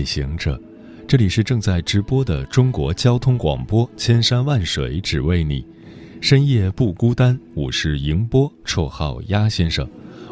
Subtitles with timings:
[0.00, 0.58] 夜行者，
[1.06, 5.62] 这里是正在直播的中国交通广播，千山万水只为你，
[6.22, 7.38] 深夜不孤单。
[7.54, 9.86] 我是迎波，绰号鸭先生。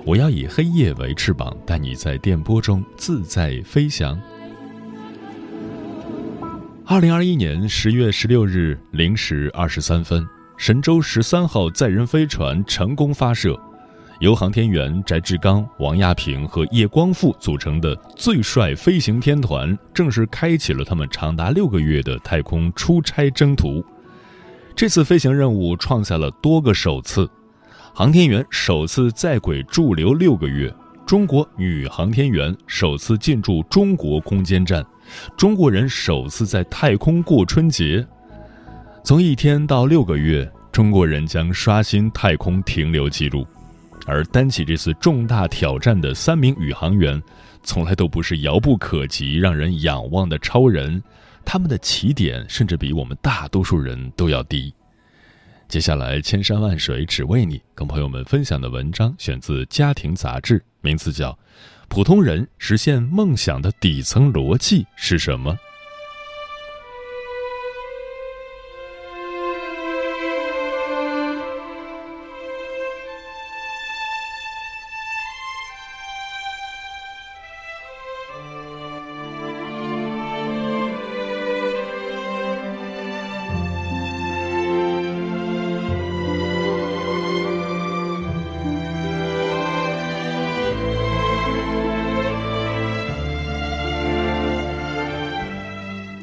[0.06, 4.18] 我要以黑夜为翅膀，带你在电波中自在飞翔。
[6.86, 13.60] 二零二一年十月十六日零时二十三分，神舟十三号载人飞船成功发射。
[14.20, 23.84] 由航天员翟志刚、王亚平和叶光富组成的最帅飞行天团，正式开启了他们长达六个月的太空出差征途。
[24.74, 27.30] 这次飞行任务创下了多个首次：
[27.94, 30.72] 航天员首次在轨驻留六个月，
[31.06, 34.84] 中国女航天员首次进驻中国空间站，
[35.36, 38.04] 中国人首次在太空过春节。
[39.04, 43.46] 从一天到六个月，中国人将刷新太空停留记录。
[44.08, 47.22] 而担起这次重大挑战的三名宇航员，
[47.62, 51.00] 从来都不是遥不可及、让人仰望的超人，
[51.44, 54.72] 他们的起点甚至比我们大多数人都要低。
[55.68, 61.30] 接下来，千山万水只为你，跟朋友们分享的文章选自《家庭》杂志，名字叫
[61.88, 65.52] 《普通人实现梦想的底层逻辑是什么》。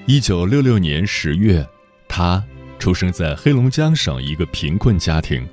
[0.08, 1.68] 一九六六年十月，
[2.08, 2.44] 他
[2.78, 5.44] 出生在黑龙江省一个贫困家庭。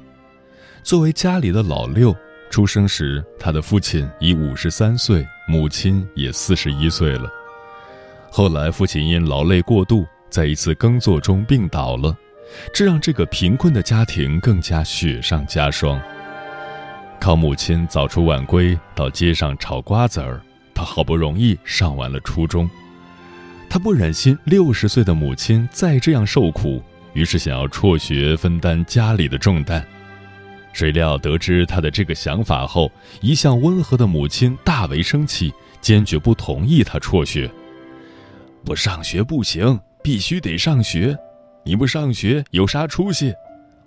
[0.83, 2.15] 作为家里的老六，
[2.51, 7.31] 出生时他的父亲已五十三岁，母亲也四十一岁了。
[8.31, 12.15] 后来，父亲因劳累过度，在一次耕作中病倒了，
[12.75, 15.99] 这让这个贫困的家庭更加雪上加霜。
[17.19, 20.43] 靠母亲早出晚归到街上炒瓜子儿，
[20.75, 22.69] 他好不容易上完了初中。
[23.73, 26.83] 他不忍心六十岁的母亲再这样受苦，
[27.15, 29.83] 于是想要辍学分担家里的重担。
[30.75, 35.51] 谁料得知他的这个想法后，一向温和的母亲大为生气，
[35.81, 37.51] 坚决不同意他辍学。
[38.63, 41.17] 不上学不行，必须得上学。
[41.65, 43.33] 你不上学有啥出息？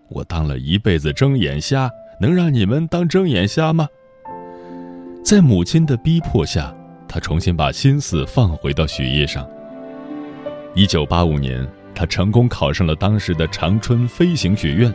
[0.09, 1.87] 我当了一辈子睁眼瞎，
[2.19, 3.87] 能让你们当睁眼瞎吗？
[5.23, 6.75] 在母亲的逼迫下，
[7.07, 9.47] 他重新把心思放回到学业上。
[10.75, 11.65] 一九八五年，
[11.95, 14.93] 他成功考上了当时的长春飞行学院。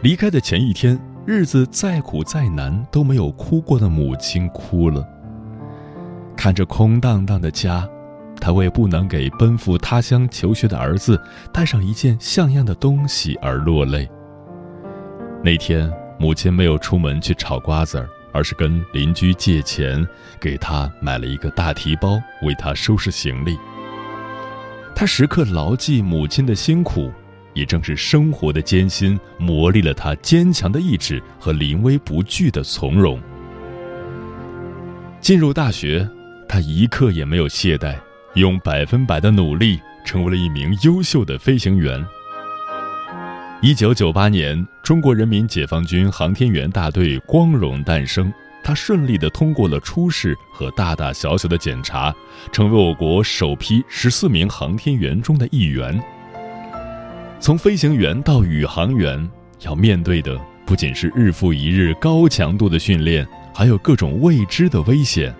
[0.00, 5.06] 离开的前一天，日子再苦再难都没有哭过的母亲哭了。
[6.34, 7.86] 看着空荡荡的家，
[8.40, 11.20] 他为不能给奔赴他乡求学的儿子
[11.52, 14.08] 带上一件像样的东西而落泪。
[15.44, 20.02] 那天，母亲没有出门去炒瓜子儿，而是跟邻居借钱，
[20.40, 23.58] 给他买了一个大提包，为他收拾行李。
[24.94, 27.10] 他时刻牢记母亲的辛苦，
[27.54, 33.20] 也正是生活的艰辛磨砺了他坚强的意志和临危不惧的从容。
[35.20, 36.08] 进入大学，
[36.48, 37.96] 他一刻也没有懈怠，
[38.34, 42.04] 用百分百的努力成为了一名优秀的飞行员。
[43.60, 48.32] 一九九八年，中国人民解放军航天员大队光荣诞生。
[48.64, 52.14] 他顺利地通过了初试和大大小小的检查，
[52.52, 56.00] 成为我国首批十四名航天员中的一员。
[57.40, 59.28] 从飞行员到宇航员，
[59.62, 65.34] 要面对的不仅是日复一日高强度的训练，还有各种未知的危险。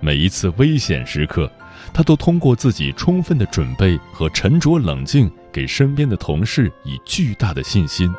[0.00, 1.50] 每一次危险时刻，
[1.92, 8.10] 他都通过自己充分的准备和沉着冷静，给身边的同事以巨大的信心。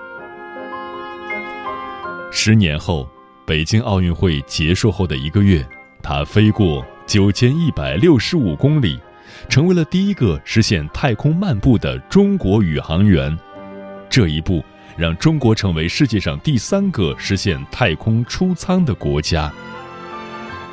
[2.32, 3.10] 十年后。
[3.50, 5.66] 北京奥运会结束后的一个月，
[6.04, 9.00] 他飞过九千一百六十五公里，
[9.50, 13.36] 成为了第一个实现太空漫步的中国宇航员。
[14.08, 14.64] 这一步
[14.96, 19.52] 让中国成为世界上第三个实现太空出舱的国家。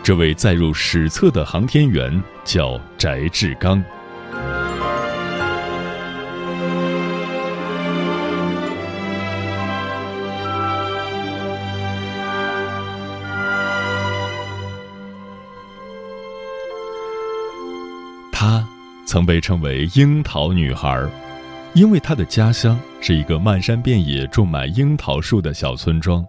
[0.02, 3.82] 这位载入史册的航天员，叫翟志刚。
[19.06, 21.08] 曾被称为“樱桃女孩”，
[21.74, 26.26] 因为她的家乡是一个漫山遍野种满樱桃树的小村庄。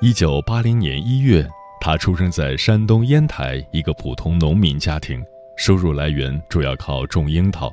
[0.00, 1.46] 一九八零年一月，
[1.82, 5.22] 她出生在山东烟台一个普通农民家庭，
[5.56, 7.70] 收入来源主要靠种樱桃。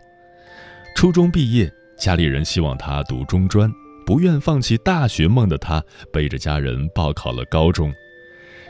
[0.94, 3.72] 初中毕业，家里人希望她读中专，
[4.06, 5.82] 不愿放弃大学梦的她，
[6.12, 7.94] 背着家人报考了高中。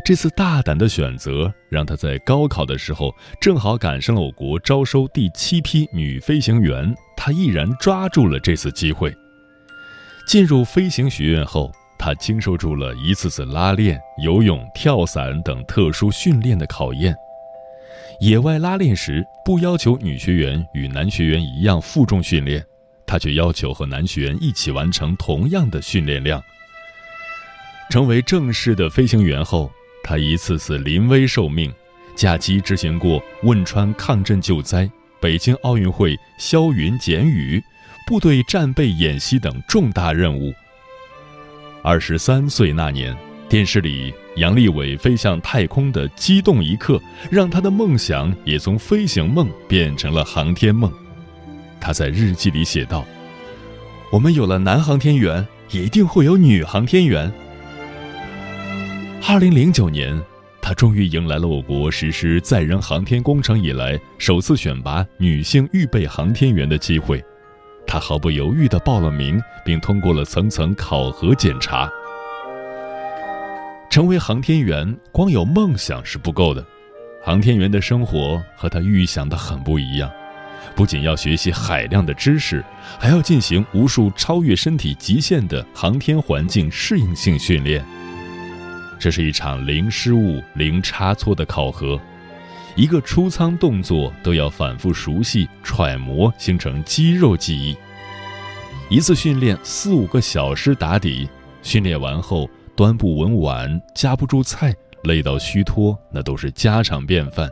[0.04, 9.14] 这次大胆的选择，让她在高考的时候正好赶上了我国招收第七批女飞行员，她毅然抓住了这次机会。
[10.28, 17.16] 进入飞行学院后，她经受住了一次次拉练、游泳、跳伞等特殊训练的考验。
[18.20, 22.64] 野外拉练时，不要求女学员与男学员一样负重训练，
[23.06, 26.42] 她却要求和男学员一起完成同样的训练量。
[27.90, 29.70] 成为正式的飞行员后，
[30.04, 31.72] 他一次次临危受命，
[32.16, 34.90] 驾机执行过汶川抗震救灾、
[35.20, 37.64] 北京奥运会消云减雨、
[38.08, 40.54] 部队战备演习等重大任务。
[41.84, 43.16] 二十三岁那年，
[43.48, 50.92] 电视里杨利伟飞向太空的激动一刻，让他的梦想也从飞行梦变成了航天梦。
[51.80, 53.06] 他在日记里写道
[54.12, 57.32] ：“我们有了男航天员，一定会有女航天员。”
[59.28, 60.20] 二零零九年，
[60.62, 67.24] 他终于迎来了我国实施载人航天工程以来首次选拔女性预备航天员的机会。
[67.86, 71.90] 他毫不犹豫地报了名，并通过了层层考核检查。
[73.90, 76.66] 成为航天员，光有梦想是不够的。
[77.24, 80.12] 航天员的生活和他预想的很不一样，
[80.76, 82.64] 不仅要学习海量的知识，
[83.00, 87.86] 还要进行无数超越身体极限的航天环境适应性训练。
[89.02, 92.00] 这是一场零失误、零差错的考核，
[92.76, 97.76] 一个出舱动作都要反复熟悉、揣摩，形成肌肉记忆。
[98.92, 101.28] 一次训练四五个小时打底，
[101.64, 104.72] 训练完后端不稳碗、夹不住菜、
[105.06, 107.50] 累到虚脱，那都是家常便饭。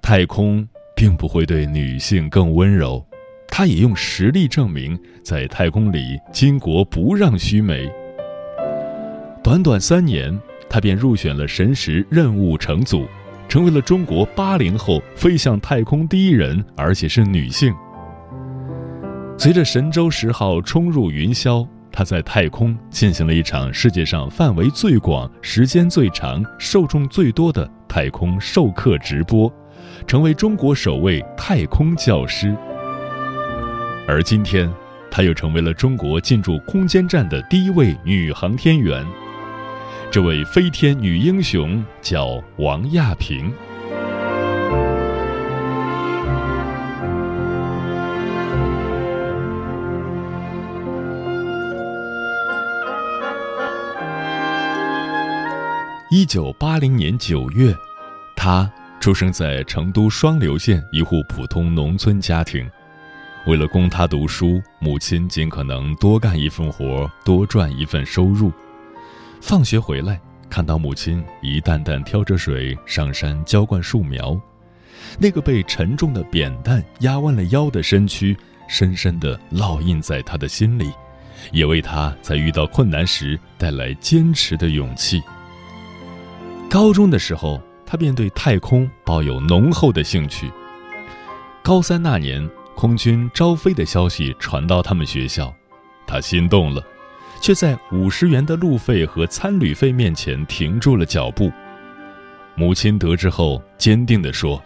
[0.00, 0.64] 太空
[0.94, 3.04] 并不会对女性更温柔，
[3.48, 7.90] 她也用实力证明，在太空里巾帼不让须眉。
[9.42, 13.08] 短短三年，她便入选了神十任务乘组，
[13.48, 17.74] 成为了中国八零后飞向太空第一人，而且是女性。
[19.36, 29.52] 随着神舟十号冲入云霄，她在太空进行了一场世界上范围最广、时间最长、受众最多的太空授课直播，
[30.06, 32.56] 成为中国首位太空教师。
[34.06, 34.72] 而今天，
[35.10, 39.04] 她又成为了中国进驻空间站的第一位女航天员。
[40.12, 43.50] 这位飞天女英雄叫王亚平。
[56.10, 57.74] 一九八零年九月，
[58.36, 58.70] 她
[59.00, 62.70] 出生在成都双流县一户普通农村家庭。
[63.46, 68.52] 为了供她读书，母亲尽可能多干一份活，多赚一份收入。
[69.42, 70.18] 放学回来，
[70.48, 74.40] 看到母亲一担担挑着水上山浇灌树苗，
[75.18, 78.36] 那个被沉重的扁担压弯了腰的身躯，
[78.68, 80.92] 深深地烙印在他的心里，
[81.50, 85.20] 也为他在遇到困难时带来坚持的勇气。
[86.70, 90.48] 高中的时候，他便对太空抱有浓厚的兴趣。
[91.64, 95.52] 高三那年，空军招飞的消息传到他们学校，
[96.06, 96.80] 他心动了。
[97.42, 101.52] 却在五十元的路费和餐旅费面前停住了脚步。
[102.54, 104.62] 母亲得知后，坚定地说：“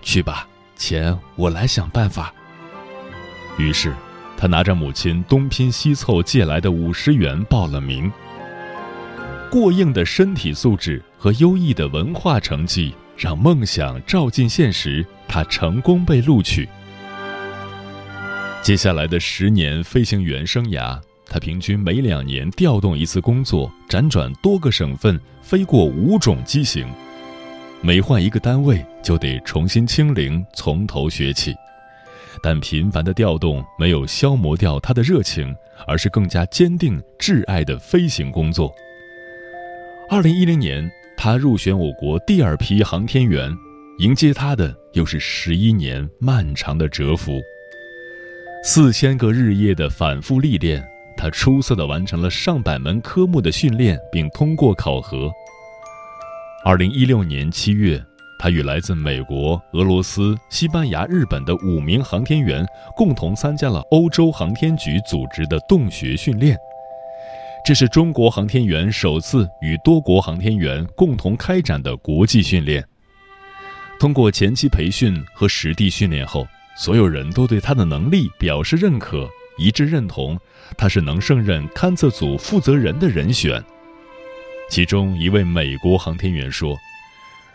[0.00, 2.32] 去吧，钱我来想办法。”
[3.58, 3.92] 于是，
[4.38, 8.10] 他拿着母亲东拼西凑借来的五十元报了名。
[9.50, 16.66] 过硬的身体素质和优异的文化成绩，让梦想照进现实，他成功被录取。
[18.62, 20.98] 接下来的十年飞行员生涯。
[21.32, 26.86] 他平均每两年调动一次工作，辗转多个省份，飞过五种机型。
[27.80, 31.54] 每换一个单位，就得重新清零，从头学起。
[32.42, 38.70] 但频繁的调动没有消磨掉他的热情，而是更加坚定挚爱的飞行工作。
[40.10, 40.86] 二零一零年，
[41.16, 43.50] 他入选我国第二批航天员，
[44.00, 47.40] 迎接他的又是十一年漫长的蛰伏。
[48.62, 50.86] 四千个日夜的反复历练，
[51.22, 55.30] 他出色的完成了上百门科目的训练，并通过考核。
[56.64, 58.04] 二零一六年七月，
[58.40, 66.58] 他与来自美国、俄罗斯、西班牙、日本的五名航天员共同参加了欧洲航天局组织的洞穴训练。
[67.64, 72.84] 这是中国航天员首次与多国航天员共同开展的国际训练。
[74.00, 76.44] 通过前期培训和实地训练后，
[76.76, 80.38] 所有人都对他的能力表示认可，一致认同
[80.76, 83.62] 他是能胜任勘测组负责人的人选。
[84.70, 86.76] 其中一位美国航天员说：“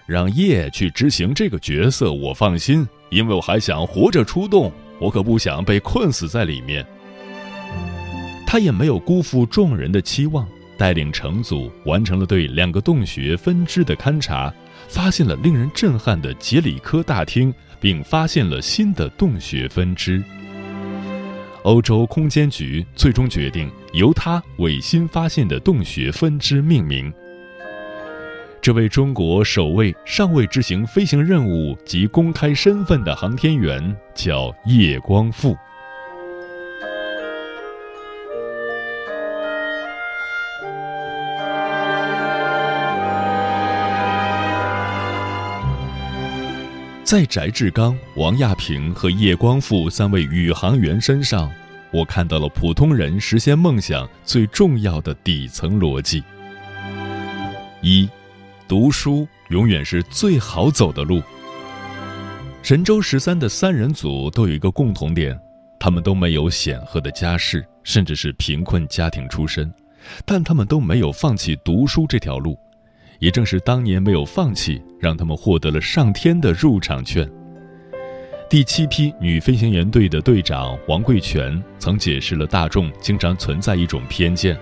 [0.06, 6.86] 让叶去执行这个角色，我放心，因为我还想活着出动，我可不想被困死在里面。”
[8.46, 14.54] 他也没有辜负众人的期望，带领乘组完成了对两个洞穴分支的勘察。
[14.88, 20.24] 发现了令人震撼的杰里科大厅，并发现了新的洞穴分支。
[21.68, 27.14] 欧洲空间局最终决定由他为新发现的洞穴分支命名。
[28.62, 35.58] 这位中国首位尚未执行飞行任务及公开身份的航天员叫叶光富。
[47.08, 51.50] 在翟志刚、王亚平和叶光富三位宇航员身上，
[51.90, 56.22] 我看到了普通人实现梦想最重要的底层逻辑：
[57.82, 58.10] 一，
[58.68, 61.24] 读书永远是最好走的路。
[62.62, 65.40] 神舟十三的三人组都有一个共同点，
[65.80, 69.74] 他们都没有显赫的家世，甚至是贫困家庭出身，
[70.26, 72.60] 但他们都没有放弃读书这条路。
[73.20, 77.30] 也正是当年没有放弃，让他们获得了上天的入场券。
[78.50, 84.58] 第七批女飞行员队的队长王贵全曾解释了大众经常存在一种偏见：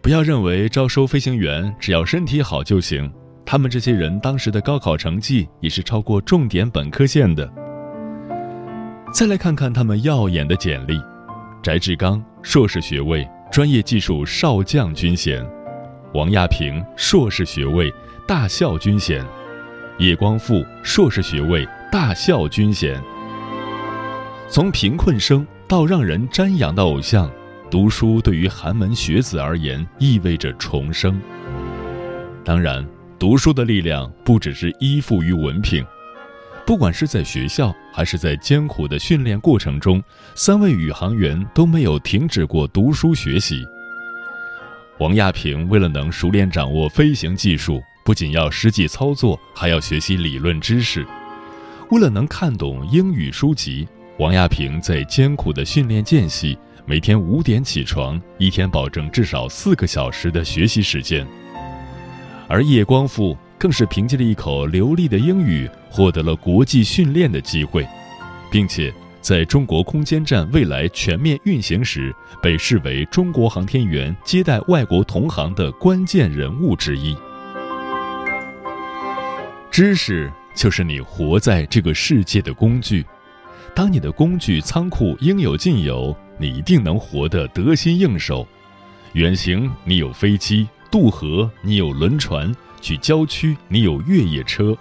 [0.00, 3.10] 不要认为招收飞行员只要身体好就行，
[3.44, 7.52] 他们这些人当时的高考成绩也是超过重点本科线的。
[9.12, 11.00] 再来看看他们耀眼的简历：
[11.62, 15.44] 翟志刚硕士学位，专业技术少将军衔。
[16.14, 17.92] 王亚平硕士学位，
[18.26, 19.22] 大校军衔；
[19.98, 22.98] 叶光富硕士学位，大校军衔。
[24.48, 27.30] 从贫困生到让人瞻仰的偶像，
[27.70, 31.20] 读书对于寒门学子而言意味着重生。
[32.42, 32.82] 当然，
[33.18, 35.84] 读书的力量不只是依附于文凭，
[36.64, 40.02] 不管是在学校还是在艰苦的训练过程中，
[40.34, 43.62] 三位宇航员都没有停止过读书学习。
[44.98, 51.06] 王亚平为了能熟练掌握飞行技术，不仅要实际操作，还要学习理论知识。
[51.90, 53.86] 为了能看懂英语书籍，
[54.18, 61.24] 王亚平在艰苦的训练间隙，每天五点起床，一天保证至少四个小时的学习时间。
[62.48, 67.86] 而叶光富更是凭借了一口流利的英语，获得了国际训练的机会，
[68.50, 68.92] 并且。
[69.20, 77.16] 在中国空间站未来全面运行时，被视为中国航天员接待外国同行的关键人物之一。
[79.70, 83.04] 知识就是你活在这个世界的工具。
[83.74, 88.46] 当你的工具仓库应有尽有，你一定能活得得心应手。
[89.12, 94.76] 远行你有飞机，渡河你有轮船，去郊区你有越野车。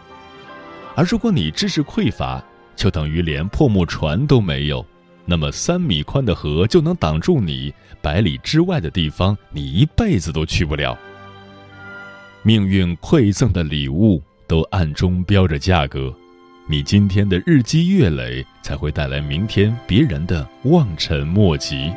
[0.95, 2.43] 而如果你知识匮乏，
[2.77, 4.85] 就等于连破木船都没有，
[5.25, 10.97] 那么三米宽的河就能挡住你，百里之外的地方你一辈子都去不了。
[12.43, 16.13] 命运馈赠的礼物都暗中标着价格，
[16.69, 21.91] 你今天的日积月累才会带来明天别人的望尘莫及。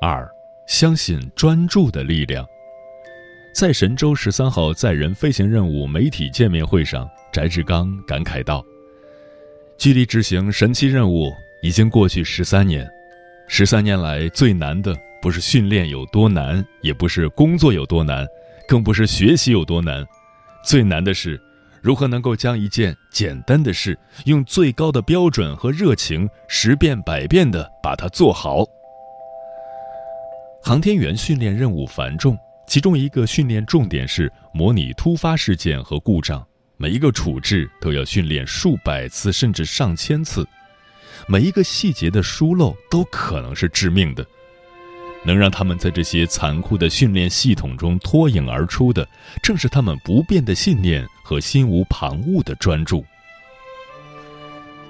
[0.00, 0.28] 二，
[0.66, 2.46] 相信专注的力量。
[3.52, 8.64] 在神舟十三号载人飞行任务媒体见面会上，翟志刚感慨道
[9.76, 11.30] ：“距离执行神奇任务
[11.62, 12.88] 已经过去十三年，
[13.46, 18.26] 十三年来最难的不是训练有多难，也不是工作有多难，
[18.66, 20.02] 更不是学习有多难，
[20.64, 21.38] 最难的是
[21.82, 28.64] 如何能够将一件简单的事用最高的标准和热情十遍百遍的把它做好。”
[30.64, 32.36] 航天员训练任务繁重。
[32.72, 36.42] 其中一个训练重点是模拟突发事件和故障，
[36.78, 40.48] 每一个处置都要训练数百次甚至上千次，
[41.28, 44.26] 每一个细节的疏漏都可能是致命的。
[45.22, 49.06] 能让他们在这些残酷的训练系统中脱颖而出的，
[49.42, 53.04] 正是他们不变的信念和心无旁骛的专注。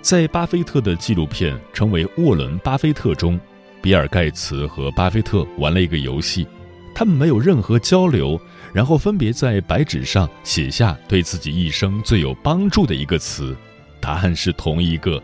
[0.00, 3.40] 在巴菲特的纪录片《成为沃伦·巴菲特》中，
[3.82, 6.46] 比尔·盖茨和巴菲特玩了一个游戏，
[6.94, 8.40] 他们没有任何交流，
[8.72, 13.56] 然后分别在白纸上写下对自己一生最有帮助的一个词，
[14.00, 15.22] 答案是同一个：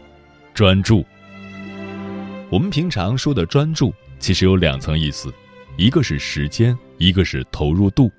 [0.55, 1.05] 专注。
[2.51, 3.93] 我们平常说的专注。
[4.19, 5.33] 其实有两层意思，
[5.77, 8.11] 一个是时间，一个是投入度。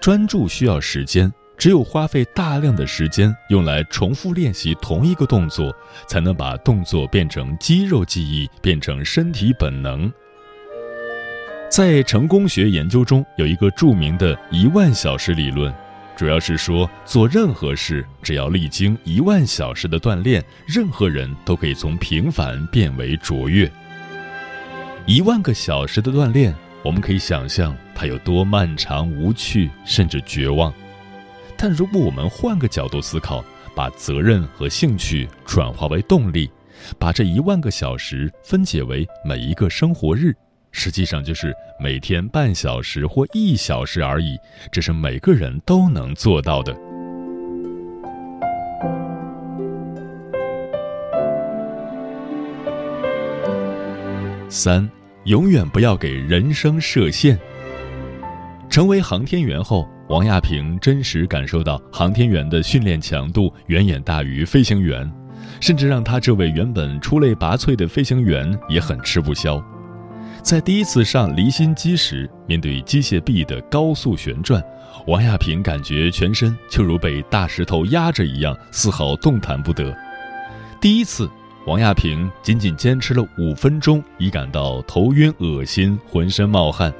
[0.00, 5.72] 专注需要时间，只有花费大量的时间用来重复练习同一个动作，
[6.08, 10.12] 才能把动作变成肌肉记忆，变成身体本能。
[11.70, 15.72] 在成功学研究中，有一个著名的一万小时理论，
[16.16, 23.70] 主要是说做任何事，只要历经一万小时的锻炼，任何人都可以从平凡变为卓越。
[25.06, 30.74] 一万个小时的锻炼，我们可以想象它有多漫长、无趣，甚至绝望。
[31.56, 33.44] 但如果我们换个角度思考，
[33.76, 36.50] 把责任和兴趣转化为动力，
[36.98, 40.34] 把这一万个小时分解为每一个生活日，
[40.72, 44.36] 实际上就是每天半小时或一小时而已。
[44.70, 46.76] 这是每个人都能做到的。
[54.48, 54.88] 三。
[55.24, 57.38] 永远不要给人生设限。
[58.70, 65.08] 成为航天员后，王亚平真实感受到航天员的训练强度远远大于飞行员，
[65.60, 69.62] 甚至让他这位原本出类拔萃的飞行员也很吃不消。
[70.42, 74.62] 在第一次上离心机时，面对机械臂的高速旋转，
[75.06, 79.96] 王亚平感觉全身就如被大石头压着一样，丝毫动弹不得。
[80.80, 81.30] 第一次。
[81.66, 86.92] 王亚平仅仅坚持了五分钟，已感到头晕、恶心、浑身冒汗。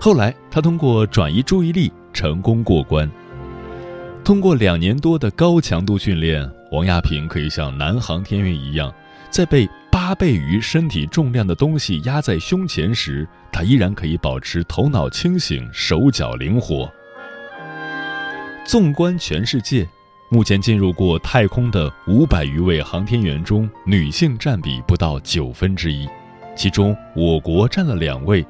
[0.00, 3.08] 后来，他通过转移注意力成功过关。
[4.24, 8.92] 通过两年多的高强度训练，王亚平可以像男航天员一样，
[9.28, 16.92] 在被八倍于身体重量的东西压在胸前时，他依然可以保持头脑清醒、手脚灵活。
[18.66, 19.88] 纵观全世界。
[20.30, 26.08] 目前进入过太空的五百余位航天员中，女性占比不到九分之一，
[26.56, 28.44] 其中我国占了两位：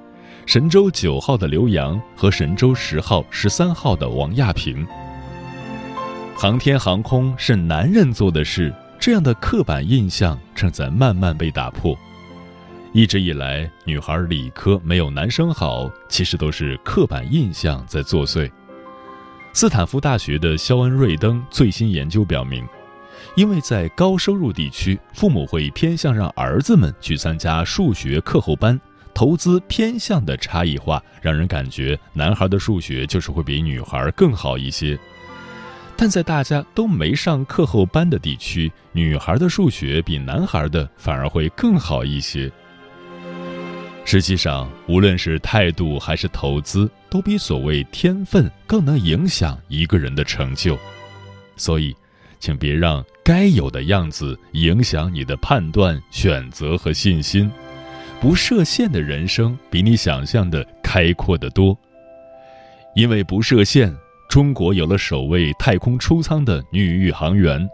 [0.47, 4.87] 神舟九号的刘洋和神舟十号、十三号的王亚平。
[6.35, 8.73] 航天航空是男人做的事，
[9.05, 11.95] 这样的刻板印象正在慢慢被打破。
[12.95, 18.51] 一直以来，女孩理科没有男生好，其实都是刻板印象在作祟。
[19.53, 22.67] 斯坦福大学的肖恩·瑞登最新研究表明，
[23.37, 28.81] 因为在高收入地区，父母会偏向让儿子们去参加数学课后班，
[29.12, 34.99] 投资偏向的差异化让人感觉男孩的数学就是会比女孩更好一些。
[35.97, 42.51] 但在大家都没上课后班的地区，女孩的数学比男孩的反而会更好一些。
[44.05, 50.79] 实际上，无论是态度还是投资，都比所谓天分更能影响一个人的成就。
[51.57, 51.95] 所以，
[52.39, 57.51] 请别让该有的样子影响你的判断、选择和信心。
[58.21, 61.77] 不设限的人生比你想象的开阔得多。
[62.95, 63.95] 因为不设限，
[64.35, 67.70] 中国有了首位太空出舱的女宇航员。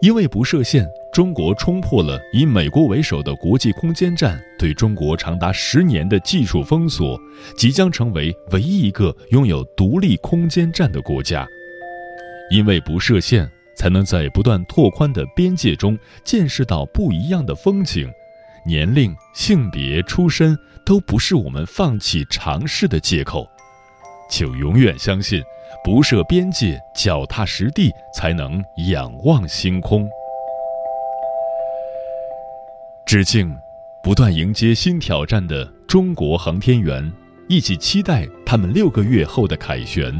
[0.00, 7.18] 因为不设限，中国冲破了以美国为首的国际空间站对中国长达十年的技术封锁，
[7.56, 11.44] 即将成为唯一一个拥有独立空间站的国家。
[12.52, 18.08] 因为不设限，才能在不断拓宽的边界中见识到不一样的风景。
[18.64, 23.44] 年龄、性别、出身都不是我们放弃尝试的借口。
[24.30, 25.42] 请永远相信。
[25.82, 30.06] 不设边界，脚踏实地，才能仰望星空。
[33.06, 33.56] 致敬
[34.02, 37.10] 不断迎接新挑战的中国航天员，
[37.48, 40.12] 一起期待他们六个月后的凯旋。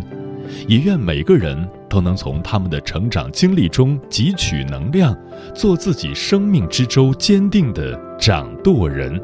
[0.66, 5.14] 也愿每个人都能从他们的成长经历中汲取能量，
[5.54, 9.20] 做自己生命之舟坚定的掌舵人。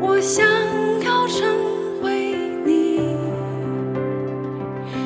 [0.00, 0.46] 我想
[1.02, 3.16] 要成为你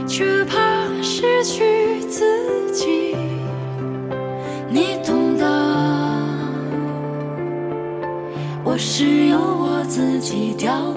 [0.07, 3.17] 却怕失去自己
[4.69, 5.83] 你懂得。
[8.65, 10.95] 我是由我自己雕